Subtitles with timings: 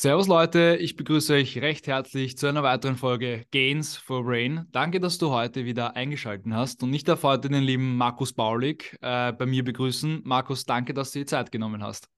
[0.00, 4.66] Servus Leute, ich begrüße euch recht herzlich zu einer weiteren Folge Gains for Rain.
[4.70, 8.96] Danke, dass du heute wieder eingeschaltet hast und ich darf heute den lieben Markus Baulig
[9.02, 10.22] äh, bei mir begrüßen.
[10.24, 12.08] Markus, danke, dass du dir Zeit genommen hast.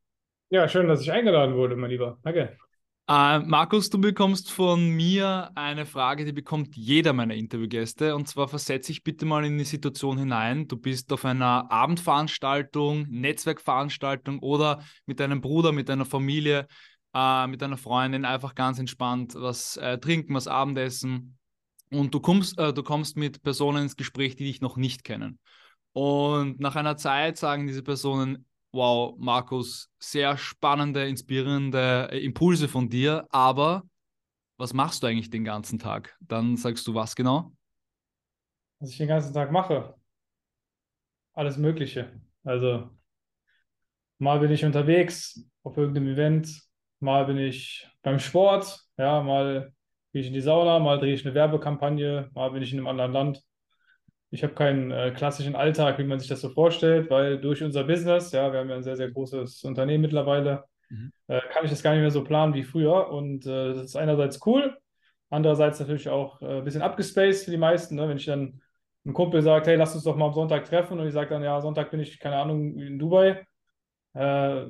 [0.50, 2.20] Ja, schön, dass ich eingeladen wurde, mein Lieber.
[2.22, 2.56] Danke.
[3.08, 8.14] Äh, Markus, du bekommst von mir eine Frage, die bekommt jeder meiner Interviewgäste.
[8.14, 10.68] Und zwar versetze ich bitte mal in die Situation hinein.
[10.68, 16.68] Du bist auf einer Abendveranstaltung, Netzwerkveranstaltung oder mit deinem Bruder, mit deiner Familie
[17.14, 21.38] äh, mit deiner Freundin einfach ganz entspannt was äh, trinken, was Abendessen.
[21.90, 25.38] Und du kommst, äh, du kommst mit Personen ins Gespräch, die dich noch nicht kennen.
[25.92, 32.88] Und nach einer Zeit sagen diese Personen, wow, Markus, sehr spannende, inspirierende äh, Impulse von
[32.88, 33.82] dir, aber
[34.56, 36.16] was machst du eigentlich den ganzen Tag?
[36.20, 37.52] Dann sagst du was genau?
[38.78, 39.94] Was ich den ganzen Tag mache?
[41.34, 42.20] Alles Mögliche.
[42.44, 42.90] Also
[44.18, 46.62] mal bin ich unterwegs auf irgendeinem Event,
[47.02, 49.72] mal bin ich beim Sport, ja, mal
[50.12, 52.88] gehe ich in die Sauna, mal drehe ich eine Werbekampagne, mal bin ich in einem
[52.88, 53.42] anderen Land.
[54.30, 57.84] Ich habe keinen äh, klassischen Alltag, wie man sich das so vorstellt, weil durch unser
[57.84, 61.12] Business, ja, wir haben ja ein sehr, sehr großes Unternehmen mittlerweile, mhm.
[61.28, 63.10] äh, kann ich das gar nicht mehr so planen wie früher.
[63.10, 64.76] Und äh, das ist einerseits cool,
[65.28, 67.96] andererseits natürlich auch äh, ein bisschen abgespaced für die meisten.
[67.96, 68.08] Ne?
[68.08, 68.62] Wenn ich dann
[69.04, 71.42] ein Kumpel sagt, hey, lass uns doch mal am Sonntag treffen und ich sage dann,
[71.42, 73.44] ja, Sonntag bin ich, keine Ahnung, in Dubai.
[74.14, 74.66] Äh,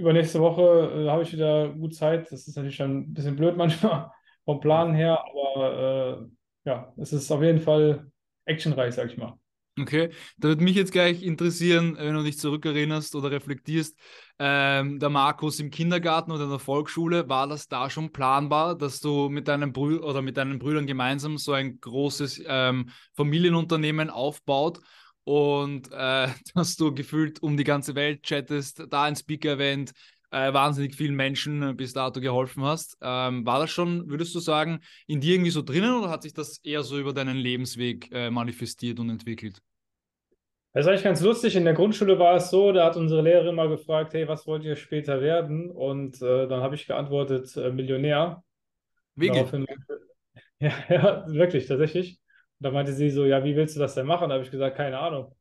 [0.00, 2.30] übernächste Woche äh, habe ich wieder gut Zeit.
[2.32, 4.10] Das ist natürlich schon ein bisschen blöd manchmal
[4.44, 6.26] vom Plan her, aber
[6.64, 8.10] äh, ja, es ist auf jeden Fall
[8.44, 9.38] actionreich, sag ich mal.
[9.78, 13.96] Okay, da würde mich jetzt gleich interessieren, wenn du dich zurückerinnerst oder reflektierst,
[14.38, 19.00] ähm, der Markus im Kindergarten oder in der Volksschule, war das da schon planbar, dass
[19.00, 24.80] du mit deinen Brü oder mit deinen Brüdern gemeinsam so ein großes ähm, Familienunternehmen aufbaut
[25.24, 29.92] und äh, dass du gefühlt um die ganze Welt chattest, da ein Speaker-Event,
[30.30, 32.96] äh, wahnsinnig vielen Menschen bis dato geholfen hast.
[33.00, 36.32] Ähm, war das schon, würdest du sagen, in dir irgendwie so drinnen oder hat sich
[36.32, 39.60] das eher so über deinen Lebensweg äh, manifestiert und entwickelt?
[40.72, 41.56] Das ist eigentlich ganz lustig.
[41.56, 44.62] In der Grundschule war es so, da hat unsere Lehrerin mal gefragt, hey, was wollt
[44.62, 45.68] ihr später werden?
[45.68, 48.42] Und äh, dann habe ich geantwortet, äh, Millionär.
[49.16, 49.46] Wirklich?
[50.62, 52.20] Ja, ja, wirklich, tatsächlich.
[52.60, 54.28] Und da meinte sie so, ja, wie willst du das denn machen?
[54.28, 55.34] Da habe ich gesagt, keine Ahnung.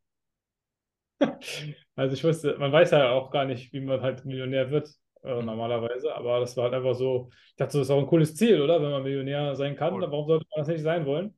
[1.96, 4.90] also ich wusste, man weiß ja auch gar nicht, wie man halt Millionär wird
[5.24, 8.36] äh, normalerweise, aber das war halt einfach so, ich dachte, das ist auch ein cooles
[8.36, 8.82] Ziel, oder?
[8.82, 10.02] Wenn man Millionär sein kann, cool.
[10.04, 11.38] warum sollte man das nicht sein wollen?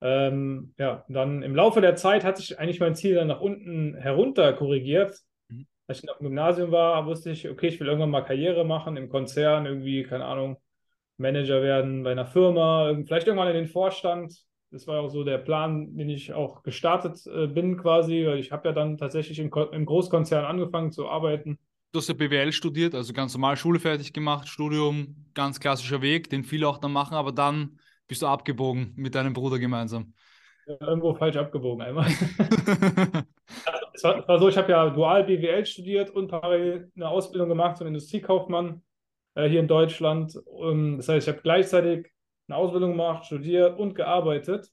[0.00, 3.94] Ähm, ja, dann im Laufe der Zeit hat sich eigentlich mein Ziel dann nach unten
[3.94, 5.16] herunter korrigiert.
[5.48, 5.68] Mhm.
[5.86, 8.96] Als ich noch im Gymnasium war, wusste ich, okay, ich will irgendwann mal Karriere machen
[8.96, 10.56] im Konzern, irgendwie, keine Ahnung,
[11.16, 15.38] Manager werden bei einer Firma, vielleicht irgendwann in den Vorstand das war auch so der
[15.38, 19.50] Plan, den ich auch gestartet äh, bin quasi, weil ich habe ja dann tatsächlich im,
[19.72, 21.58] im, Großkonzern angefangen zu arbeiten.
[21.92, 26.28] Du hast ja BWL studiert, also ganz normal Schule fertig gemacht, Studium, ganz klassischer Weg,
[26.30, 27.78] den viele auch dann machen, aber dann
[28.08, 30.12] bist du abgebogen mit deinem Bruder gemeinsam.
[30.66, 32.06] Ja, irgendwo falsch abgebogen einmal.
[33.66, 37.08] also, es, war, es war so, ich habe ja dual BWL studiert und parallel eine
[37.08, 38.82] Ausbildung gemacht zum Industriekaufmann
[39.36, 40.36] äh, hier in Deutschland.
[40.44, 42.10] Und das heißt, ich habe gleichzeitig
[42.48, 44.70] eine Ausbildung gemacht, studiert und gearbeitet.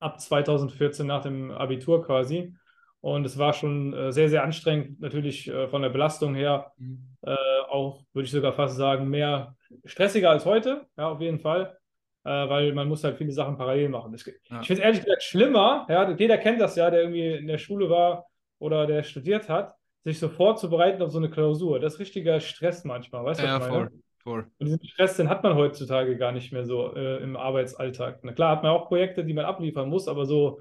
[0.00, 2.54] Ab 2014 nach dem Abitur quasi.
[3.00, 6.72] Und es war schon äh, sehr, sehr anstrengend, natürlich äh, von der Belastung her.
[6.78, 7.16] Mhm.
[7.22, 7.36] Äh,
[7.68, 9.54] auch, würde ich sogar fast sagen, mehr
[9.84, 11.78] stressiger als heute, ja, auf jeden Fall.
[12.24, 14.12] Äh, weil man muss halt viele Sachen parallel machen.
[14.14, 14.60] Ich, ja.
[14.60, 17.58] ich finde es ehrlich gesagt schlimmer, ja, jeder kennt das ja, der irgendwie in der
[17.58, 18.26] Schule war
[18.58, 21.78] oder der studiert hat, sich so vorzubereiten auf so eine Klausur.
[21.78, 23.90] Das ist richtiger Stress manchmal, weißt du, ja, was ich meine?
[23.90, 24.00] Voll.
[24.28, 24.46] Voll.
[24.58, 28.20] Und diesen Stress, den hat man heutzutage gar nicht mehr so äh, im Arbeitsalltag.
[28.24, 30.60] Na klar hat man auch Projekte, die man abliefern muss, aber so,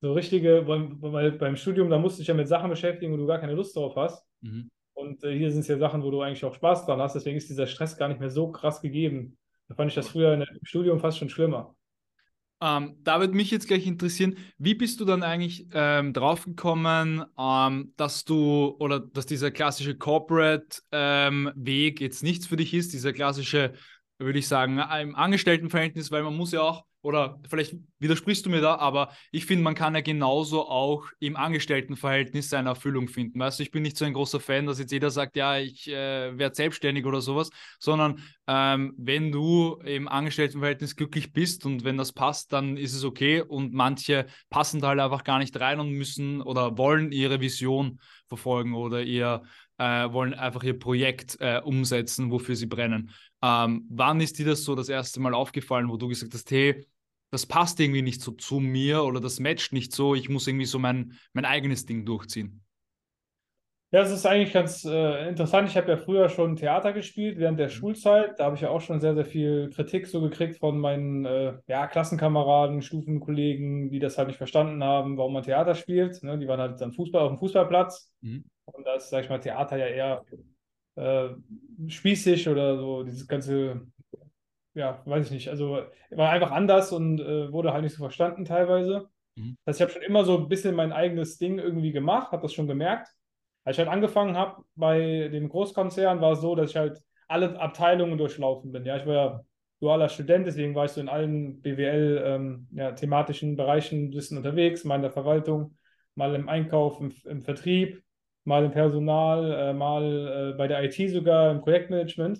[0.00, 3.26] so richtige, weil beim Studium, da musst du dich ja mit Sachen beschäftigen, wo du
[3.26, 4.26] gar keine Lust drauf hast.
[4.40, 4.68] Mhm.
[4.94, 7.14] Und äh, hier sind es ja Sachen, wo du eigentlich auch Spaß dran hast.
[7.14, 9.38] Deswegen ist dieser Stress gar nicht mehr so krass gegeben.
[9.68, 11.73] Da fand ich das früher im Studium fast schon schlimmer.
[12.64, 17.92] Ähm, da würde mich jetzt gleich interessieren, wie bist du dann eigentlich ähm, draufgekommen, ähm,
[17.98, 23.74] dass du oder dass dieser klassische Corporate-Weg ähm, jetzt nichts für dich ist, dieser klassische,
[24.18, 28.62] würde ich sagen, im Angestelltenverhältnis, weil man muss ja auch oder vielleicht widersprichst du mir
[28.62, 33.38] da, aber ich finde, man kann ja genauso auch im Angestelltenverhältnis seine Erfüllung finden.
[33.38, 35.86] Weißt du, ich bin nicht so ein großer Fan, dass jetzt jeder sagt, ja, ich
[35.88, 41.98] äh, werde selbstständig oder sowas, sondern ähm, wenn du im Angestelltenverhältnis glücklich bist und wenn
[41.98, 45.80] das passt, dann ist es okay und manche passen da halt einfach gar nicht rein
[45.80, 49.42] und müssen oder wollen ihre Vision verfolgen oder ihr
[49.78, 53.10] äh, wollen einfach ihr Projekt äh, umsetzen, wofür sie brennen.
[53.42, 56.86] Ähm, wann ist dir das so das erste Mal aufgefallen, wo du gesagt hast, hey,
[57.34, 60.66] das passt irgendwie nicht so zu mir oder das matcht nicht so, ich muss irgendwie
[60.66, 62.62] so mein, mein eigenes Ding durchziehen?
[63.90, 65.68] Ja, es ist eigentlich ganz äh, interessant.
[65.68, 67.70] Ich habe ja früher schon Theater gespielt während der Mhm.
[67.70, 68.38] Schulzeit.
[68.38, 71.54] Da habe ich ja auch schon sehr, sehr viel Kritik so gekriegt von meinen äh,
[71.68, 76.20] ja, Klassenkameraden, Stufenkollegen, die das halt nicht verstanden haben, warum man Theater spielt.
[76.24, 76.38] Ne?
[76.38, 78.12] Die waren halt dann Fußball auf dem Fußballplatz.
[78.22, 78.44] Mhm.
[78.64, 80.24] Und da ist, sag ich mal, Theater ja eher
[80.96, 81.28] äh,
[81.86, 83.86] spießig oder so, dieses ganze,
[84.74, 85.48] ja, weiß ich nicht.
[85.48, 89.08] Also war einfach anders und äh, wurde halt nicht so verstanden teilweise.
[89.36, 89.56] Mhm.
[89.64, 92.42] Das heißt, ich habe schon immer so ein bisschen mein eigenes Ding irgendwie gemacht, habe
[92.42, 93.08] das schon gemerkt.
[93.64, 97.58] Als ich halt angefangen habe bei dem Großkonzern, war es so, dass ich halt alle
[97.58, 98.84] Abteilungen durchlaufen bin.
[98.84, 99.44] Ja, ich war ja
[99.80, 104.36] dualer Student, deswegen war ich so in allen BWL ähm, ja, thematischen Bereichen ein bisschen
[104.36, 105.76] unterwegs, mal in der Verwaltung,
[106.14, 108.02] mal im Einkauf, im, im Vertrieb,
[108.44, 112.38] mal im Personal, äh, mal äh, bei der IT sogar im Projektmanagement.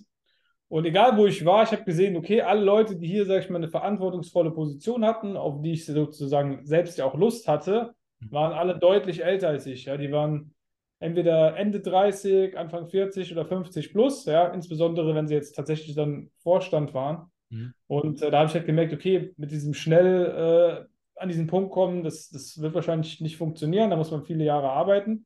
[0.74, 3.48] Und egal wo ich war, ich habe gesehen, okay, alle Leute, die hier, sage ich
[3.48, 8.52] mal, eine verantwortungsvolle Position hatten, auf die ich sozusagen selbst ja auch Lust hatte, waren
[8.52, 9.84] alle deutlich älter als ich.
[9.84, 10.52] Ja, die waren
[10.98, 16.32] entweder Ende 30, Anfang 40 oder 50 plus, ja, insbesondere wenn sie jetzt tatsächlich dann
[16.38, 17.30] Vorstand waren.
[17.50, 17.72] Mhm.
[17.86, 21.70] Und äh, da habe ich halt gemerkt, okay, mit diesem schnell äh, an diesen Punkt
[21.70, 25.24] kommen, das, das wird wahrscheinlich nicht funktionieren, da muss man viele Jahre arbeiten.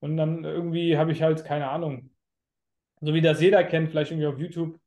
[0.00, 2.10] Und dann irgendwie habe ich halt, keine Ahnung,
[3.04, 4.78] so wie das jeder kennt, vielleicht irgendwie auf YouTube,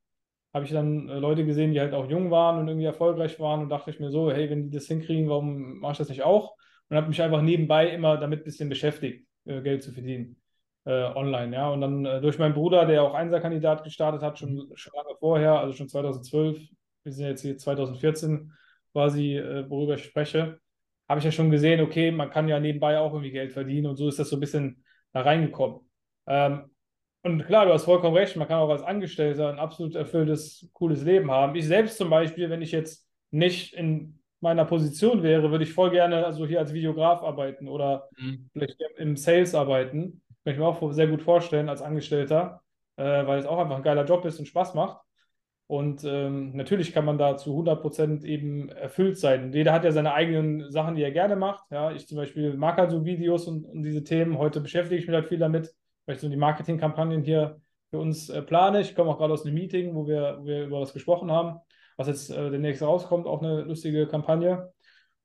[0.53, 3.61] habe ich dann äh, Leute gesehen, die halt auch jung waren und irgendwie erfolgreich waren
[3.61, 6.23] und dachte ich mir so, hey, wenn die das hinkriegen, warum mache ich das nicht
[6.23, 6.55] auch?
[6.89, 10.41] Und habe mich einfach nebenbei immer damit ein bisschen beschäftigt, äh, Geld zu verdienen
[10.85, 11.69] äh, online, ja.
[11.69, 15.73] Und dann durch meinen Bruder, der auch Einserkandidat gestartet hat, schon, schon lange vorher, also
[15.73, 16.59] schon 2012,
[17.03, 18.51] wir sind jetzt hier 2014
[18.93, 20.59] quasi, worüber ich spreche,
[21.07, 23.95] habe ich ja schon gesehen, okay, man kann ja nebenbei auch irgendwie Geld verdienen und
[23.95, 24.83] so ist das so ein bisschen
[25.13, 25.81] da reingekommen.
[26.25, 26.69] Ähm,
[27.23, 31.03] und klar, du hast vollkommen recht, man kann auch als Angestellter ein absolut erfülltes, cooles
[31.03, 31.55] Leben haben.
[31.55, 35.91] Ich selbst zum Beispiel, wenn ich jetzt nicht in meiner Position wäre, würde ich voll
[35.91, 38.49] gerne also hier als Videograf arbeiten oder Mhm.
[38.53, 40.21] vielleicht im Sales arbeiten.
[40.43, 42.61] Kann ich mir auch sehr gut vorstellen als Angestellter,
[42.95, 44.99] äh, weil es auch einfach ein geiler Job ist und Spaß macht.
[45.67, 49.51] Und ähm, natürlich kann man da zu 100% eben erfüllt sein.
[49.51, 51.65] Jeder hat ja seine eigenen Sachen, die er gerne macht.
[51.71, 54.37] Ja, ich zum Beispiel mag halt so Videos und, und diese Themen.
[54.37, 55.73] Heute beschäftige ich mich halt viel damit,
[56.07, 57.62] weil ich so die Marketingkampagnen hier
[57.92, 58.81] für uns äh, plane.
[58.81, 61.59] Ich komme auch gerade aus einem Meeting, wo wir, wo wir über was gesprochen haben,
[61.98, 64.71] was jetzt äh, demnächst rauskommt, auch eine lustige Kampagne.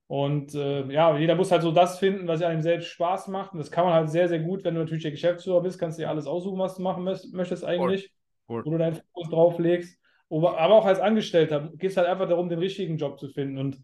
[0.09, 3.53] Und äh, ja, jeder muss halt so das finden, was einem selbst Spaß macht.
[3.53, 5.99] Und das kann man halt sehr, sehr gut, wenn du natürlich der Geschäftsführer bist, kannst
[5.99, 8.13] du dir alles aussuchen, was du machen möchtest eigentlich,
[8.47, 8.63] voll.
[8.65, 9.99] wo du deinen Fokus drauf legst.
[10.29, 13.59] Aber aber auch als Angestellter geht es halt einfach darum, den richtigen Job zu finden.
[13.59, 13.79] Und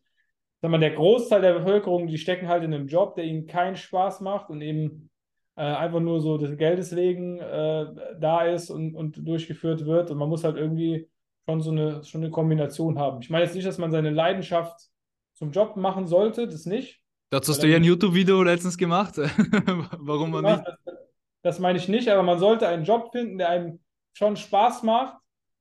[0.60, 3.76] sag mal, der Großteil der Bevölkerung, die stecken halt in einem Job, der ihnen keinen
[3.76, 5.10] Spaß macht und eben
[5.58, 7.86] äh, einfach nur so des Geldes wegen äh,
[8.20, 10.08] da ist und, und durchgeführt wird.
[10.12, 11.08] Und man muss halt irgendwie
[11.48, 13.20] schon so eine, schon eine Kombination haben.
[13.22, 14.88] Ich meine jetzt nicht, dass man seine Leidenschaft
[15.34, 17.00] zum Job machen sollte, das nicht.
[17.30, 19.16] Dazu hast du ja ein YouTube-Video letztens gemacht.
[19.98, 20.64] Warum man nicht?
[20.64, 20.94] Das,
[21.42, 23.80] das meine ich nicht, aber man sollte einen Job finden, der einem
[24.12, 25.16] schon Spaß macht,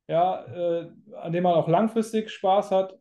[0.07, 2.97] ja, äh, an dem man auch langfristig Spaß hat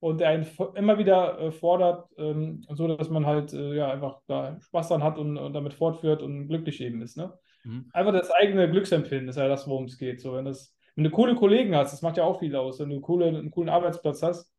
[0.00, 4.20] und der einen immer wieder äh, fordert, ähm, so dass man halt äh, ja einfach
[4.26, 7.16] da Spaß dran hat und, und damit fortführt und glücklich eben ist.
[7.16, 7.32] Ne?
[7.64, 7.90] Mhm.
[7.92, 10.20] Einfach das eigene Glücksempfinden ist ja das, worum es geht.
[10.20, 12.78] So, wenn, das, wenn du coole Kollegen hast, das macht ja auch viel aus.
[12.78, 14.52] Wenn du coole, einen coolen Arbeitsplatz hast,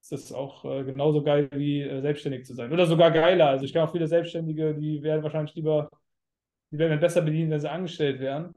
[0.00, 2.72] ist das auch äh, genauso geil wie äh, selbstständig zu sein.
[2.72, 3.48] Oder sogar geiler.
[3.48, 5.90] Also ich kenne auch viele Selbstständige, die werden wahrscheinlich lieber,
[6.70, 8.54] die werden besser bedient, wenn sie angestellt wären.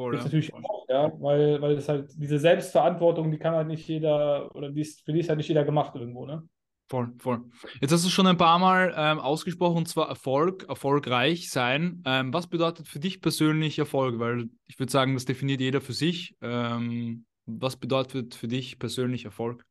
[0.00, 0.26] Voll, Gibt ja.
[0.28, 4.50] es natürlich auch, ja, weil, weil es halt diese Selbstverantwortung, die kann halt nicht jeder,
[4.54, 6.42] oder die ist, für die ist halt nicht jeder gemacht irgendwo, ne?
[6.88, 7.42] Voll, voll.
[7.82, 12.02] Jetzt hast du schon ein paar Mal ähm, ausgesprochen, und zwar Erfolg, erfolgreich sein.
[12.06, 14.18] Ähm, was bedeutet für dich persönlich Erfolg?
[14.18, 16.34] Weil ich würde sagen, das definiert jeder für sich.
[16.40, 19.66] Ähm, was bedeutet für dich persönlich Erfolg?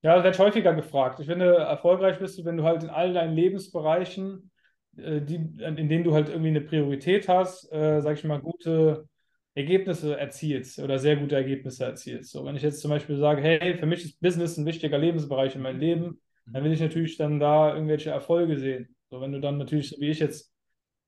[0.00, 1.20] Ja, das wird häufiger gefragt.
[1.20, 4.50] Ich finde, erfolgreich bist du, wenn du halt in all deinen Lebensbereichen,
[4.96, 9.08] die, in denen du halt irgendwie eine Priorität hast, äh, sag ich mal, gute
[9.54, 12.32] Ergebnisse erzielst oder sehr gute Ergebnisse erzielst.
[12.32, 15.54] So, wenn ich jetzt zum Beispiel sage, hey, für mich ist Business ein wichtiger Lebensbereich
[15.54, 18.94] in meinem Leben, dann will ich natürlich dann da irgendwelche Erfolge sehen.
[19.10, 20.52] So, wenn du dann natürlich, wie ich jetzt,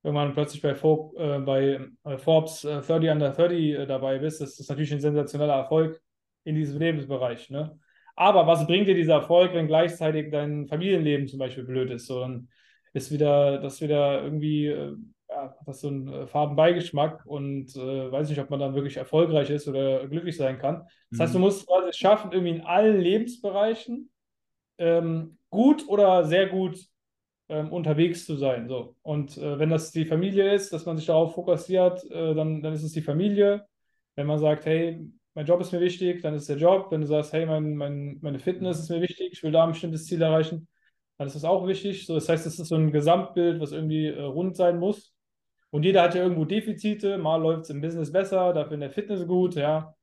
[0.03, 4.39] irgendwann plötzlich bei, Fo äh, bei äh, Forbes äh, 30 under 30 äh, dabei bist,
[4.39, 6.01] das ist natürlich ein sensationeller Erfolg
[6.45, 7.49] in diesem Lebensbereich.
[7.49, 7.77] Ne?
[8.15, 12.07] Aber was bringt dir dieser Erfolg, wenn gleichzeitig dein Familienleben zum Beispiel blöd ist?
[12.07, 12.47] So, dann
[12.93, 14.95] ist wieder, das wieder irgendwie, äh,
[15.29, 18.75] ja, hat das so einen äh, faden Beigeschmack und äh, weiß nicht, ob man dann
[18.75, 20.87] wirklich erfolgreich ist oder glücklich sein kann.
[21.11, 21.41] Das heißt, du Mhm.
[21.41, 24.09] musst quasi es schaffen, irgendwie in allen Lebensbereichen
[24.77, 26.79] ähm, gut oder sehr gut
[27.49, 28.67] ähm, unterwegs zu sein.
[28.67, 28.95] So.
[29.01, 32.73] Und äh, wenn das die Familie ist, dass man sich darauf fokussiert, äh, dann, dann
[32.73, 33.65] ist es die Familie.
[34.15, 36.87] Wenn man sagt, hey, mein Job ist mir wichtig, dann ist es der Job.
[36.91, 39.71] Wenn du sagst, hey, mein, mein, meine Fitness ist mir wichtig, ich will da ein
[39.71, 40.67] bestimmtes Ziel erreichen,
[41.17, 42.05] dann ist das auch wichtig.
[42.05, 45.13] So, das heißt, es ist so ein Gesamtbild, was irgendwie äh, rund sein muss.
[45.69, 48.91] Und jeder hat ja irgendwo Defizite, mal läuft es im Business besser, dafür in der
[48.91, 49.95] Fitness gut, ja,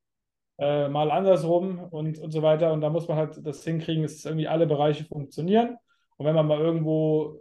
[0.58, 2.72] äh, mal andersrum und, und so weiter.
[2.72, 5.76] Und da muss man halt das hinkriegen, dass irgendwie alle Bereiche funktionieren.
[6.16, 7.40] Und wenn man mal irgendwo,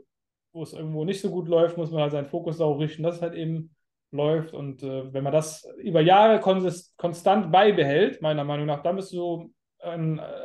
[0.53, 3.18] wo es irgendwo nicht so gut läuft, muss man halt seinen Fokus darauf richten, dass
[3.18, 3.75] es halt eben
[4.12, 4.53] läuft.
[4.53, 9.51] Und äh, wenn man das über Jahre konstant beibehält, meiner Meinung nach, dann bist du
[9.80, 9.98] äh,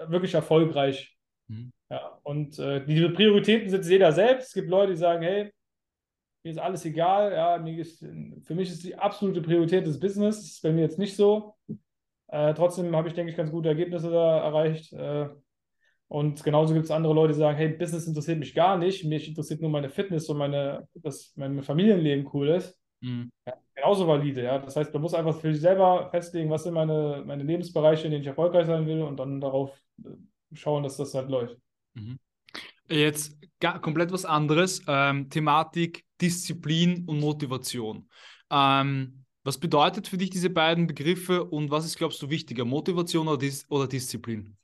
[0.08, 1.16] wirklich erfolgreich.
[1.46, 1.72] Mhm.
[1.90, 4.48] Ja, und äh, diese Prioritäten sind jeder selbst.
[4.48, 5.52] Es gibt Leute, die sagen, hey,
[6.44, 7.32] mir ist alles egal.
[7.32, 10.36] Ja, ist, für mich ist die absolute Priorität das Business.
[10.36, 11.54] Das ist bei mir jetzt nicht so.
[12.28, 14.92] Äh, trotzdem habe ich, denke ich, ganz gute Ergebnisse da erreicht.
[14.92, 15.28] Äh,
[16.08, 19.04] und genauso gibt es andere Leute, die sagen, hey, Business interessiert mich gar nicht.
[19.04, 22.78] Mich interessiert nur meine Fitness und meine, dass mein Familienleben cool ist.
[23.00, 23.30] Mhm.
[23.46, 24.58] Ja, genauso valide, ja.
[24.58, 28.10] Das heißt, man muss einfach für sich selber festlegen, was sind meine, meine Lebensbereiche, in
[28.10, 30.10] denen ich erfolgreich sein will und dann darauf äh,
[30.54, 31.58] schauen, dass das halt läuft.
[31.98, 32.18] Mhm.
[32.88, 33.36] Jetzt
[33.82, 34.82] komplett was anderes.
[34.86, 38.08] Ähm, Thematik Disziplin und Motivation.
[38.50, 42.64] Ähm, was bedeutet für dich diese beiden Begriffe und was ist, glaubst du, wichtiger?
[42.64, 44.56] Motivation oder, Dis oder Disziplin?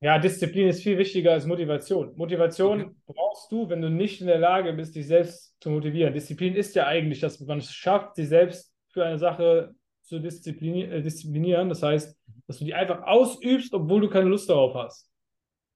[0.00, 2.12] Ja, Disziplin ist viel wichtiger als Motivation.
[2.16, 2.94] Motivation okay.
[3.06, 6.12] brauchst du, wenn du nicht in der Lage bist, dich selbst zu motivieren.
[6.12, 11.02] Disziplin ist ja eigentlich, dass man es schafft, sich selbst für eine Sache zu äh,
[11.02, 11.68] disziplinieren.
[11.68, 15.10] Das heißt, dass du die einfach ausübst, obwohl du keine Lust darauf hast.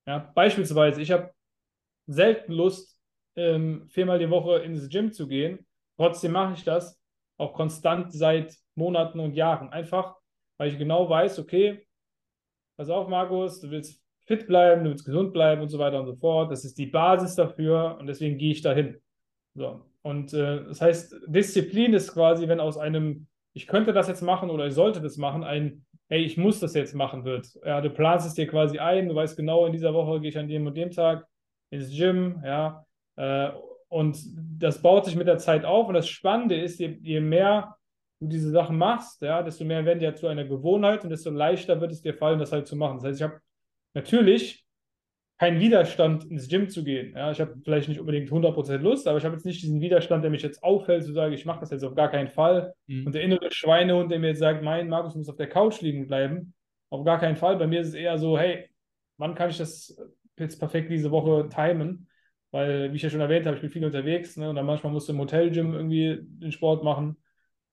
[0.06, 1.32] Ja, beispielsweise, ich habe
[2.06, 3.00] selten Lust,
[3.36, 5.66] ähm, viermal die Woche ins Gym zu gehen.
[5.96, 7.00] Trotzdem mache ich das
[7.36, 9.70] auch konstant seit Monaten und Jahren.
[9.70, 10.16] Einfach,
[10.58, 11.86] weil ich genau weiß, okay,
[12.76, 16.06] pass auf, Markus, du willst fit bleiben, du willst gesund bleiben und so weiter und
[16.06, 16.50] so fort.
[16.52, 19.00] Das ist die Basis dafür und deswegen gehe ich dahin.
[19.54, 19.84] So.
[20.02, 24.50] Und äh, das heißt, Disziplin ist quasi, wenn aus einem, ich könnte das jetzt machen
[24.50, 27.48] oder ich sollte das machen, ein, hey, ich muss das jetzt machen wird.
[27.64, 30.38] Ja, du planst es dir quasi ein, du weißt genau, in dieser Woche gehe ich
[30.38, 31.26] an dem und dem Tag
[31.70, 32.84] ins Gym, ja,
[33.16, 33.50] äh,
[33.88, 34.18] und
[34.58, 35.88] das baut sich mit der Zeit auf.
[35.88, 37.76] Und das Spannende ist, je, je mehr
[38.20, 41.30] du diese Sachen machst, ja, desto mehr werden die ja zu einer Gewohnheit und desto
[41.30, 42.98] leichter wird es dir fallen, das halt zu machen.
[42.98, 43.40] Das heißt, ich habe
[43.94, 44.64] natürlich
[45.40, 47.14] keinen Widerstand, ins Gym zu gehen.
[47.16, 50.22] Ja, ich habe vielleicht nicht unbedingt 100% Lust, aber ich habe jetzt nicht diesen Widerstand,
[50.22, 52.74] der mich jetzt auffällt, zu sagen, ich mache das jetzt auf gar keinen Fall.
[52.88, 53.06] Mhm.
[53.06, 56.06] Und der innere Schweinehund, der mir jetzt sagt, mein Markus muss auf der Couch liegen
[56.06, 56.52] bleiben,
[56.90, 57.56] auf gar keinen Fall.
[57.56, 58.68] Bei mir ist es eher so, hey,
[59.16, 59.98] wann kann ich das
[60.38, 62.08] jetzt perfekt diese Woche timen?
[62.50, 64.50] Weil, wie ich ja schon erwähnt habe, ich bin viel unterwegs ne?
[64.50, 67.16] und dann manchmal musst du im Hotelgym irgendwie den Sport machen,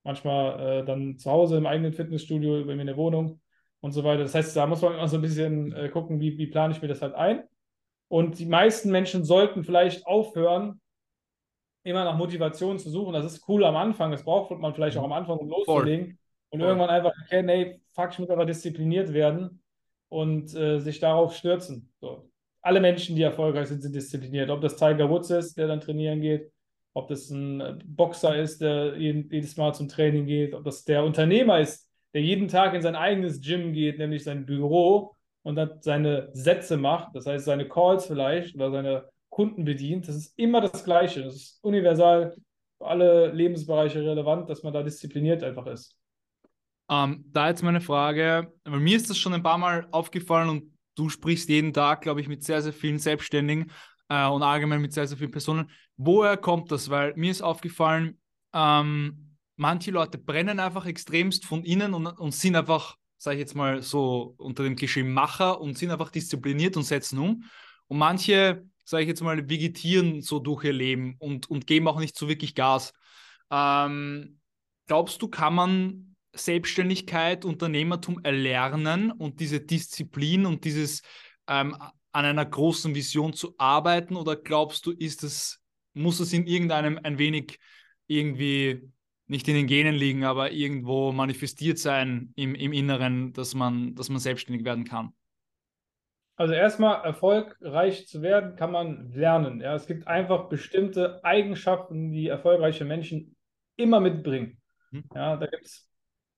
[0.05, 3.41] manchmal äh, dann zu Hause im eigenen Fitnessstudio, bei mir in der Wohnung
[3.81, 4.23] und so weiter.
[4.23, 6.81] Das heißt, da muss man immer so ein bisschen äh, gucken, wie, wie plane ich
[6.81, 7.43] mir das halt ein.
[8.09, 10.79] Und die meisten Menschen sollten vielleicht aufhören,
[11.83, 13.13] immer nach Motivation zu suchen.
[13.13, 16.17] Das ist cool am Anfang, das braucht man vielleicht auch am Anfang, um loszulegen.
[16.49, 16.69] Und Voll.
[16.69, 19.61] irgendwann einfach erkennen, hey, fuck, ich muss aber diszipliniert werden
[20.09, 21.91] und äh, sich darauf stürzen.
[21.99, 22.29] So
[22.67, 24.49] alle Menschen, die erfolgreich sind, sind diszipliniert.
[24.49, 26.51] Ob das Tiger Woods ist, der dann trainieren geht,
[26.93, 31.61] ob das ein Boxer ist, der jedes Mal zum Training geht, ob das der Unternehmer
[31.61, 36.29] ist, der jeden Tag in sein eigenes Gym geht, nämlich sein Büro und dann seine
[36.33, 40.07] Sätze macht, das heißt seine Calls vielleicht oder seine Kunden bedient.
[40.07, 41.23] Das ist immer das Gleiche.
[41.23, 42.35] Das ist universal
[42.77, 45.95] für alle Lebensbereiche relevant, dass man da diszipliniert einfach ist.
[46.89, 50.77] Ähm, da jetzt meine Frage, weil mir ist das schon ein paar Mal aufgefallen und
[50.95, 53.71] du sprichst jeden Tag, glaube ich, mit sehr, sehr vielen Selbstständigen
[54.09, 55.69] äh, und allgemein mit sehr, sehr vielen Personen.
[55.97, 56.89] Woher kommt das?
[56.89, 58.19] Weil mir ist aufgefallen,
[58.53, 63.55] ähm, manche Leute brennen einfach extremst von innen und, und sind einfach, sage ich jetzt
[63.55, 67.43] mal so unter dem Klischee Macher und sind einfach diszipliniert und setzen um.
[67.87, 71.99] Und manche, sage ich jetzt mal, vegetieren so durch ihr Leben und, und geben auch
[71.99, 72.93] nicht so wirklich Gas.
[73.51, 74.39] Ähm,
[74.87, 81.01] glaubst du, kann man Selbstständigkeit, Unternehmertum erlernen und diese Disziplin und dieses
[81.47, 81.75] ähm,
[82.11, 84.15] an einer großen Vision zu arbeiten?
[84.15, 85.59] Oder glaubst du, ist es,
[85.93, 87.57] muss es in irgendeinem ein wenig
[88.07, 88.89] irgendwie
[89.27, 94.09] nicht in den Genen liegen, aber irgendwo manifestiert sein im, im Inneren, dass man, dass
[94.09, 95.13] man selbstständig werden kann?
[96.35, 99.59] Also erstmal erfolgreich zu werden, kann man lernen.
[99.59, 103.35] Ja, es gibt einfach bestimmte Eigenschaften, die erfolgreiche Menschen
[103.75, 104.61] immer mitbringen.
[104.91, 105.03] Hm.
[105.15, 105.89] Ja, da gibt es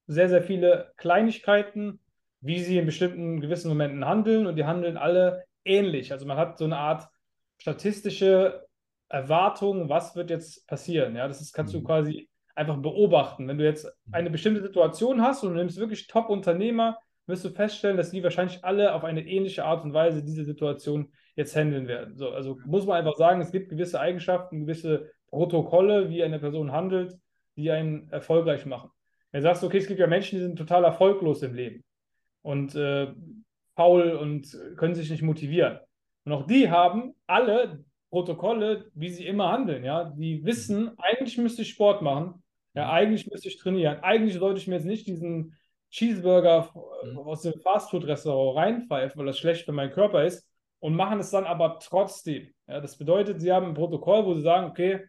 [0.07, 1.99] sehr, sehr viele Kleinigkeiten,
[2.41, 6.13] wie sie in bestimmten gewissen Momenten handeln und die handeln alle ähnlich.
[6.13, 7.09] Also man hat so eine Art
[7.57, 8.65] statistische
[9.09, 11.15] Erwartung, was wird jetzt passieren.
[11.15, 11.83] Ja, das ist, kannst du mhm.
[11.83, 12.28] quasi
[12.59, 13.47] einfach beobachten.
[13.47, 14.13] Wenn du jetzt mhm.
[14.13, 18.63] eine bestimmte Situation hast und du nimmst wirklich Top-Unternehmer, wirst du feststellen, dass die wahrscheinlich
[18.65, 22.17] alle auf eine ähnliche Art und Weise diese Situation jetzt handeln werden.
[22.17, 26.71] So, also muss man einfach sagen, es gibt gewisse Eigenschaften, gewisse Protokolle, wie eine Person
[26.71, 27.17] handelt,
[27.55, 28.89] die einen erfolgreich machen.
[29.31, 31.83] Wenn du sagst, okay, es gibt ja Menschen, die sind total erfolglos im Leben
[32.41, 33.07] und äh,
[33.75, 35.79] faul und können sich nicht motivieren.
[36.25, 39.83] Und auch die haben alle Protokolle, wie sie immer handeln.
[39.83, 42.38] Ja, die wissen, eigentlich müsste ich Sport machen,
[42.73, 42.91] Ja, mhm.
[42.91, 43.99] eigentlich müsste ich trainieren.
[44.01, 45.55] Eigentlich sollte ich mir jetzt nicht diesen
[45.89, 46.69] Cheeseburger
[47.03, 47.17] mhm.
[47.19, 50.47] aus dem Fastfood-Restaurant reinpfeifen, weil das schlecht für meinen Körper ist
[50.79, 52.53] und machen es dann aber trotzdem.
[52.67, 55.05] Ja, das bedeutet, sie haben ein Protokoll, wo sie sagen, okay,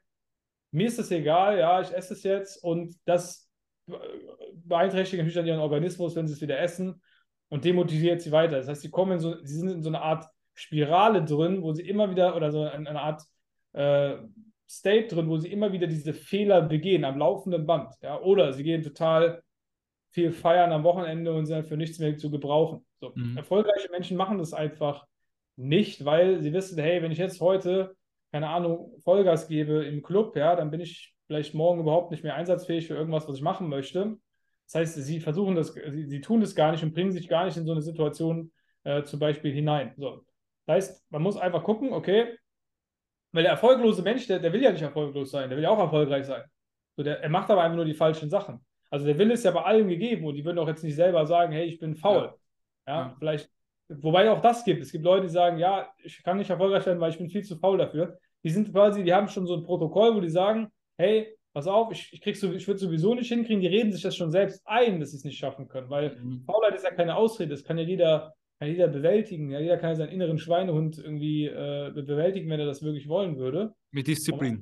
[0.73, 3.49] mir ist es egal, ja, ich esse es jetzt und das
[4.55, 7.03] beeinträchtigt natürlich dann ihren Organismus, wenn sie es wieder essen
[7.49, 8.59] und demotiviert sie weiter.
[8.59, 11.73] Das heißt, sie kommen in so, sie sind in so einer Art Spirale drin, wo
[11.73, 13.23] sie immer wieder, oder so eine, eine Art
[13.73, 14.17] äh,
[14.71, 17.93] State drin, wo sie immer wieder diese Fehler begehen am laufenden Band.
[18.03, 18.21] Ja?
[18.21, 19.43] Oder sie gehen total
[20.13, 22.87] viel feiern am Wochenende und sind für nichts mehr zu gebrauchen.
[23.01, 23.13] So.
[23.15, 23.37] Mhm.
[23.37, 25.07] Erfolgreiche Menschen machen das einfach
[25.57, 27.97] nicht, weil sie wissen, hey, wenn ich jetzt heute,
[28.31, 32.37] keine Ahnung, Vollgas gebe im Club, ja, dann bin ich vielleicht morgen überhaupt nicht mehr
[32.37, 34.19] einsatzfähig für irgendwas, was ich machen möchte.
[34.67, 37.45] Das heißt, sie versuchen das, sie, sie tun das gar nicht und bringen sich gar
[37.45, 38.53] nicht in so eine Situation
[38.85, 39.95] äh, zum Beispiel hinein.
[39.97, 40.25] So.
[40.67, 42.37] Das heißt, man muss einfach gucken, okay,
[43.33, 45.79] weil der erfolglose Mensch, der, der will ja nicht erfolglos sein, der will ja auch
[45.79, 46.43] erfolgreich sein.
[46.97, 48.65] So, der, er macht aber einfach nur die falschen Sachen.
[48.91, 51.25] Also der Wille ist ja bei allen gegeben und die würden auch jetzt nicht selber
[51.27, 52.35] sagen, hey, ich bin faul.
[52.87, 53.49] Ja, ja, vielleicht,
[53.89, 54.83] wobei auch das gibt.
[54.83, 57.45] Es gibt Leute, die sagen, ja, ich kann nicht erfolgreich werden, weil ich bin viel
[57.45, 58.19] zu faul dafür.
[58.43, 61.93] Die sind quasi, die haben schon so ein Protokoll, wo die sagen, hey, pass auf,
[61.93, 65.01] ich, ich, so, ich würde sowieso nicht hinkriegen, die reden sich das schon selbst ein,
[65.01, 66.45] dass sie es nicht schaffen können, weil mhm.
[66.45, 69.51] Faulheit ist ja keine Ausrede, das kann ja jeder, kann jeder bewältigen.
[69.51, 73.75] Ja, jeder kann seinen inneren Schweinehund irgendwie äh, bewältigen, wenn er das wirklich wollen würde.
[73.91, 74.61] Mit Disziplin.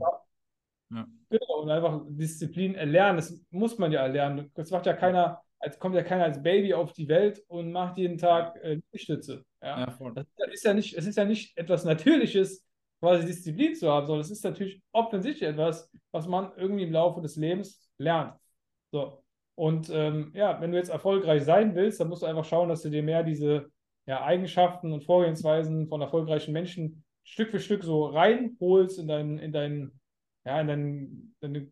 [0.91, 1.07] Ja.
[1.29, 4.51] Genau, und einfach Disziplin erlernen, das muss man ja erlernen.
[4.55, 7.99] Das macht ja keiner, als kommt ja keiner als Baby auf die Welt und macht
[7.99, 9.45] jeden Tag äh, Stütze.
[9.61, 9.81] Ja?
[9.81, 12.65] ja das ist ja nicht, es ist ja nicht etwas Natürliches,
[13.01, 17.21] quasi Disziplin zu haben, sondern es ist natürlich offensichtlich etwas, was man irgendwie im Laufe
[17.21, 18.35] des Lebens lernt.
[18.93, 19.23] So.
[19.57, 22.83] Und ähm, ja, wenn du jetzt erfolgreich sein willst, dann musst du einfach schauen, dass
[22.83, 23.71] du dir mehr diese
[24.09, 29.53] ja, Eigenschaften und Vorgehensweisen von erfolgreichen Menschen Stück für Stück so reinholst in deinen, in
[29.53, 30.01] deinen
[30.47, 31.71] ja, in dein, deine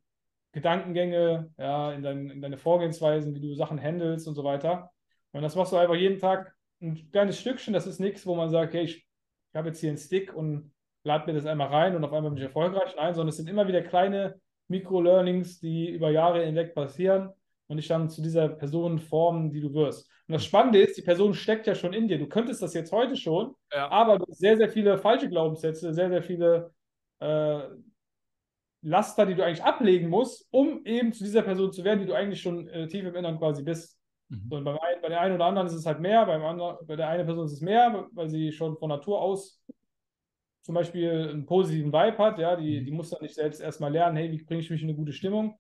[0.53, 4.91] Gedankengänge, ja, in, dein, in deine Vorgehensweisen, wie du Sachen handelst und so weiter.
[5.33, 7.73] Und das machst du einfach jeden Tag ein kleines Stückchen.
[7.73, 10.73] Das ist nichts, wo man sagt, hey, ich, ich habe jetzt hier einen Stick und
[11.05, 12.95] lade mir das einmal rein und auf einmal bin ich erfolgreich.
[12.97, 17.33] Nein, sondern es sind immer wieder kleine Mikro-Learnings, die über Jahre hinweg passieren
[17.69, 20.09] und dich dann zu dieser Person formen, die du wirst.
[20.29, 22.19] Und das Spannende ist, die Person steckt ja schon in dir.
[22.19, 23.91] Du könntest das jetzt heute schon, ja.
[23.91, 26.73] aber sehr, sehr viele falsche Glaubenssätze, sehr, sehr viele
[27.21, 27.61] äh,
[28.83, 32.15] Laster, die du eigentlich ablegen musst, um eben zu dieser Person zu werden, die du
[32.15, 33.99] eigentlich schon äh, tief im Inneren quasi bist.
[34.29, 34.49] Mhm.
[34.51, 36.97] So, beim einen, bei der einen oder anderen ist es halt mehr, beim anderen, bei
[36.97, 39.63] der einen Person ist es mehr, weil sie schon von Natur aus
[40.63, 42.85] zum Beispiel einen positiven Vibe hat, ja, die, mhm.
[42.85, 45.13] die muss dann nicht selbst erstmal lernen, hey, wie bringe ich mich in eine gute
[45.13, 45.57] Stimmung,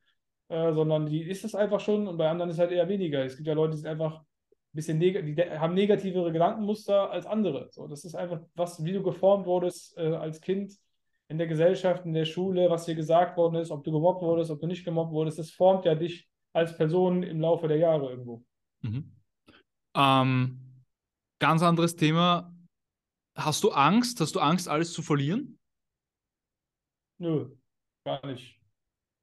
[0.48, 3.24] äh, sondern die ist es einfach schon und bei anderen ist es halt eher weniger.
[3.24, 4.24] Es gibt ja Leute, die sind einfach ein
[4.72, 7.68] bisschen neg die haben negativere Gedankenmuster als andere.
[7.70, 10.72] So, das ist einfach was, wie du geformt wurdest äh, als Kind
[11.28, 14.50] in der Gesellschaft, in der Schule, was dir gesagt worden ist, ob du gemobbt wurdest,
[14.50, 18.10] ob du nicht gemobbt wurdest, das formt ja dich als Person im Laufe der Jahre
[18.10, 18.44] irgendwo.
[18.82, 19.12] Mhm.
[19.96, 20.84] Ähm,
[21.40, 22.54] ganz anderes Thema.
[23.36, 24.20] Hast du Angst?
[24.20, 25.58] Hast du Angst, alles zu verlieren?
[27.18, 27.50] Nö,
[28.04, 28.60] gar nicht.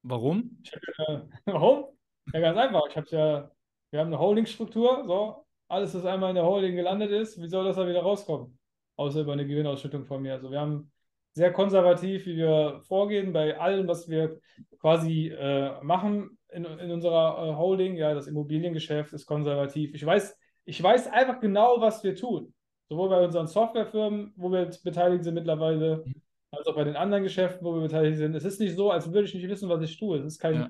[0.04, 0.62] Warum?
[0.72, 1.86] Hab, äh, warum?
[2.34, 2.88] Ja, ganz einfach.
[2.90, 3.52] Ich habe ja,
[3.92, 7.66] wir haben eine Holdingstruktur, so, alles, was einmal in der Holding gelandet ist, wie soll
[7.66, 8.58] das da wieder rauskommen?
[8.96, 10.34] Außer über eine Gewinnausschüttung von mir.
[10.34, 10.92] Also wir haben
[11.34, 14.40] sehr konservativ, wie wir vorgehen bei allem, was wir
[14.80, 17.96] quasi äh, machen in, in unserer äh, Holding.
[17.96, 19.96] Ja, das Immobiliengeschäft ist konservativ.
[19.96, 22.54] Ich weiß, ich weiß einfach genau, was wir tun.
[22.90, 26.04] Sowohl bei unseren Softwarefirmen, wo wir beteiligt sind mittlerweile,
[26.54, 28.36] als auch bei den anderen Geschäften, wo wir beteiligt sind.
[28.36, 30.18] Es ist nicht so, als würde ich nicht wissen, was ich tue.
[30.18, 30.70] Es ist kein ja.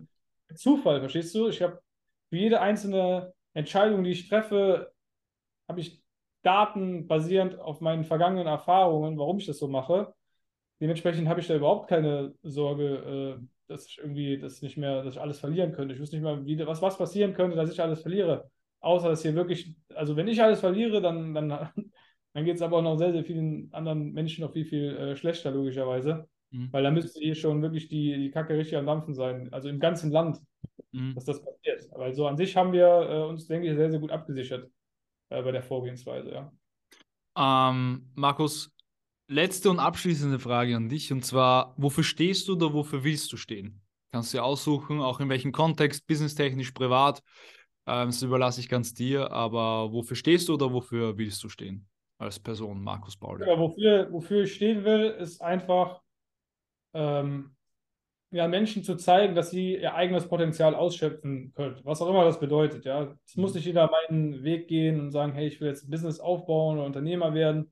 [0.56, 1.48] Zufall, verstehst du?
[1.50, 1.82] Ich habe
[2.30, 4.91] für jede einzelne Entscheidung, die ich treffe,
[5.67, 6.02] habe ich
[6.41, 10.13] Daten basierend auf meinen vergangenen Erfahrungen, warum ich das so mache.
[10.82, 15.15] Dementsprechend habe ich da überhaupt keine Sorge, äh, dass ich irgendwie das nicht mehr, dass
[15.15, 15.93] ich alles verlieren könnte.
[15.93, 18.50] Ich wüsste nicht mal, wie, was, was passieren könnte, dass ich alles verliere.
[18.80, 21.69] Außer dass hier wirklich, also wenn ich alles verliere, dann, dann,
[22.34, 25.15] dann geht es aber auch noch sehr, sehr vielen anderen Menschen noch viel, viel äh,
[25.15, 26.28] schlechter, logischerweise.
[26.50, 26.69] Mhm.
[26.72, 29.54] Weil da müsste hier schon wirklich die, die Kacke richtig am Dampfen sein.
[29.54, 30.39] Also im ganzen Land,
[30.91, 31.13] mhm.
[31.13, 31.88] dass das passiert.
[31.93, 34.69] Aber so an sich haben wir äh, uns, denke ich, sehr, sehr gut abgesichert
[35.30, 36.52] äh, bei der Vorgehensweise, ja.
[37.36, 38.72] Ähm, Markus,
[39.28, 43.38] letzte und abschließende Frage an dich und zwar, wofür stehst du oder wofür willst du
[43.38, 43.82] stehen?
[44.12, 47.24] Kannst du dir aussuchen, auch in welchem Kontext, businesstechnisch, privat.
[47.88, 51.88] Ähm, das überlasse ich ganz dir, aber wofür stehst du oder wofür willst du stehen
[52.23, 53.41] als Person, Markus Paul?
[53.45, 56.01] Ja, wofür, wofür ich stehen will, ist einfach
[56.93, 57.55] ähm,
[58.31, 62.39] ja, Menschen zu zeigen, dass sie ihr eigenes Potenzial ausschöpfen können, was auch immer das
[62.39, 62.86] bedeutet.
[62.86, 63.57] Ja, es muss mhm.
[63.57, 66.86] nicht jeder meinen Weg gehen und sagen, hey, ich will jetzt ein Business aufbauen oder
[66.86, 67.71] Unternehmer werden,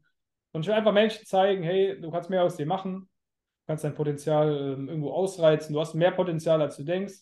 [0.51, 3.83] und ich will einfach Menschen zeigen, hey, du kannst mehr aus dir machen, du kannst
[3.83, 7.13] dein Potenzial ähm, irgendwo ausreizen, du hast mehr Potenzial, als du denkst.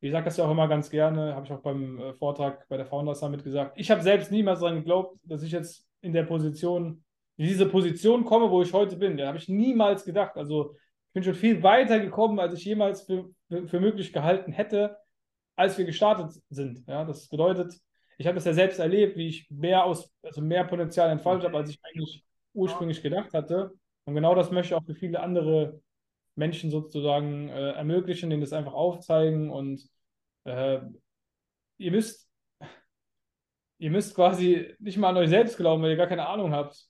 [0.00, 2.76] Ich sage das ja auch immer ganz gerne, habe ich auch beim äh, Vortrag bei
[2.76, 3.78] der Founders Summit gesagt.
[3.78, 7.04] Ich habe selbst niemals daran geglaubt, dass ich jetzt in der Position,
[7.36, 9.16] in diese Position komme, wo ich heute bin.
[9.16, 10.36] Da habe ich niemals gedacht.
[10.36, 10.76] Also
[11.08, 13.30] ich bin schon viel weiter gekommen, als ich jemals für,
[13.66, 14.96] für, möglich gehalten hätte,
[15.56, 16.86] als wir gestartet sind.
[16.86, 17.74] Ja, das bedeutet,
[18.18, 21.56] ich habe es ja selbst erlebt, wie ich mehr aus, also mehr Potenzial entfaltet habe,
[21.56, 23.72] als ich eigentlich ursprünglich gedacht hatte.
[24.04, 25.80] Und genau das möchte ich auch für viele andere
[26.36, 29.88] Menschen sozusagen äh, ermöglichen, denen das einfach aufzeigen und
[30.44, 30.80] äh,
[31.78, 32.23] ihr müsst
[33.78, 36.86] ihr müsst quasi nicht mal an euch selbst glauben, weil ihr gar keine Ahnung habt,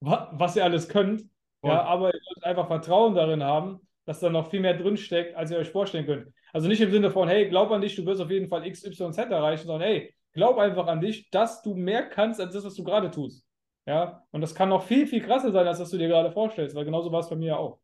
[0.00, 1.22] wa was ihr alles könnt.
[1.62, 5.50] Ja, aber ihr müsst einfach Vertrauen darin haben, dass da noch viel mehr drinsteckt, als
[5.50, 6.32] ihr euch vorstellen könnt.
[6.52, 8.84] Also nicht im Sinne von, hey, glaub an dich, du wirst auf jeden Fall X,
[8.84, 12.64] Y, Z erreichen, sondern hey, glaub einfach an dich, dass du mehr kannst als das,
[12.64, 13.44] was du gerade tust.
[13.86, 16.74] Ja, und das kann noch viel, viel krasser sein, als was du dir gerade vorstellst,
[16.74, 17.78] weil genauso war es bei mir auch.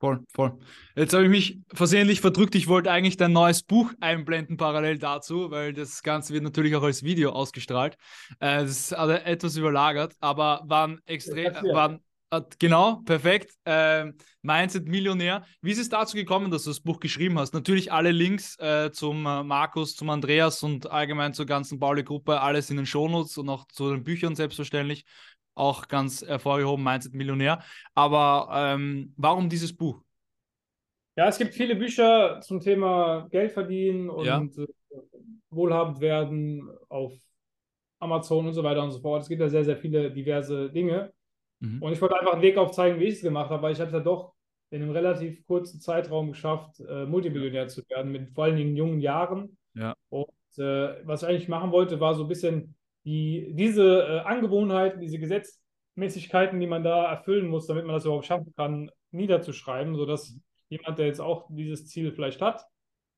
[0.00, 0.58] Voll, voll.
[0.96, 2.54] Jetzt habe ich mich versehentlich verdrückt.
[2.54, 6.82] Ich wollte eigentlich dein neues Buch einblenden parallel dazu, weil das Ganze wird natürlich auch
[6.82, 7.98] als Video ausgestrahlt.
[8.40, 13.52] Äh, das ist also etwas überlagert, aber waren extrem, waren, äh, genau, perfekt.
[13.64, 14.06] Äh,
[14.40, 15.44] Mindset Millionär.
[15.60, 17.52] Wie ist es dazu gekommen, dass du das Buch geschrieben hast?
[17.52, 22.70] Natürlich alle Links äh, zum äh, Markus, zum Andreas und allgemein zur ganzen Pauli-Gruppe, alles
[22.70, 25.04] in den Shownotes und auch zu den Büchern selbstverständlich
[25.60, 27.62] auch ganz hervorgehoben, Mindset Millionär.
[27.94, 30.02] Aber ähm, warum dieses Buch?
[31.16, 34.40] Ja, es gibt viele Bücher zum Thema Geld verdienen und ja.
[34.40, 34.66] Äh,
[35.50, 37.12] wohlhabend werden auf
[37.98, 39.22] Amazon und so weiter und so fort.
[39.22, 41.12] Es gibt ja sehr, sehr viele diverse Dinge.
[41.60, 41.82] Mhm.
[41.82, 43.88] Und ich wollte einfach einen Weg aufzeigen, wie ich es gemacht habe, weil ich habe
[43.88, 44.32] es ja doch
[44.70, 49.00] in einem relativ kurzen Zeitraum geschafft, äh, Multimillionär zu werden, mit vor allen Dingen jungen
[49.00, 49.56] Jahren.
[49.74, 49.94] Ja.
[50.08, 55.00] Und äh, was ich eigentlich machen wollte, war so ein bisschen die, diese äh, Angewohnheiten,
[55.00, 60.38] diese Gesetzmäßigkeiten, die man da erfüllen muss, damit man das überhaupt schaffen kann, niederzuschreiben, sodass
[60.68, 62.64] jemand, der jetzt auch dieses Ziel vielleicht hat,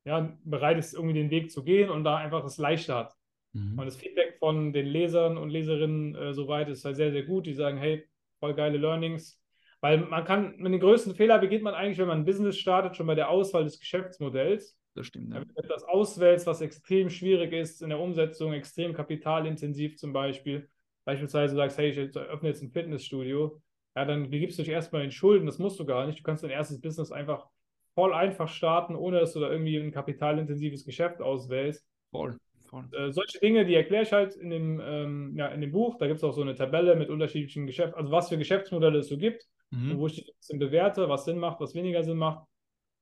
[0.04, 3.12] ja, bereit ist, irgendwie den Weg zu gehen und da einfach das Leichte hat.
[3.52, 3.78] Mhm.
[3.78, 7.46] Und das Feedback von den Lesern und Leserinnen äh, soweit ist halt sehr, sehr gut.
[7.46, 8.06] Die sagen, hey,
[8.40, 9.40] voll geile Learnings.
[9.80, 12.96] Weil man kann, mit den größten Fehler begeht man eigentlich, wenn man ein Business startet,
[12.96, 14.78] schon bei der Auswahl des Geschäftsmodells.
[14.94, 15.32] Das stimmt.
[15.32, 15.40] Ja.
[15.40, 20.68] Wenn du etwas auswählst, was extrem schwierig ist in der Umsetzung, extrem kapitalintensiv zum Beispiel,
[21.04, 23.60] beispielsweise sagst, hey, ich öffne jetzt ein Fitnessstudio,
[23.96, 26.18] ja, dann begibst du dich erstmal in Schulden, das musst du gar nicht.
[26.18, 27.46] Du kannst dein erstes Business einfach
[27.94, 31.86] voll einfach starten, ohne dass du da irgendwie ein kapitalintensives Geschäft auswählst.
[32.10, 32.38] Voll.
[32.68, 32.88] voll.
[32.92, 35.98] Äh, solche Dinge, die erkläre ich halt in dem, ähm, ja, in dem Buch.
[35.98, 39.08] Da gibt es auch so eine Tabelle mit unterschiedlichen Geschäften, also was für Geschäftsmodelle es
[39.08, 39.98] so gibt, mhm.
[39.98, 42.46] wo ich die ein bisschen bewerte, was Sinn macht, was weniger Sinn macht.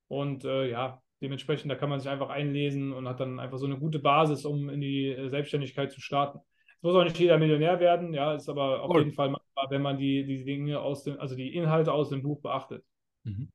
[0.09, 3.67] Und äh, ja, dementsprechend, da kann man sich einfach einlesen und hat dann einfach so
[3.67, 6.41] eine gute Basis, um in die äh, Selbstständigkeit zu starten.
[6.77, 9.03] Es muss auch nicht jeder Millionär werden, ja, ist aber auf cool.
[9.03, 12.23] jeden Fall machbar, wenn man die, die Dinge aus dem, also die Inhalte aus dem
[12.23, 12.85] Buch beachtet.
[13.25, 13.51] Mhm.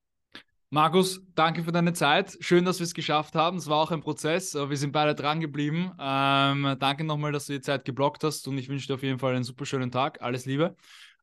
[0.70, 2.38] Markus, danke für deine Zeit.
[2.42, 3.58] Schön, dass wir es geschafft haben.
[3.58, 4.56] Es war auch ein Prozess.
[4.56, 5.92] Wir sind beide dran geblieben.
[6.00, 9.20] Ähm, danke nochmal, dass du die Zeit geblockt hast und ich wünsche dir auf jeden
[9.20, 10.22] Fall einen super schönen Tag.
[10.22, 10.76] Alles Liebe.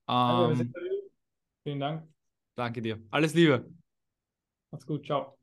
[0.08, 0.72] Ähm,
[1.64, 2.08] Vielen Dank.
[2.54, 2.98] Danke dir.
[3.10, 3.68] Alles Liebe.
[4.70, 5.04] Mach's gut.
[5.04, 5.41] Ciao.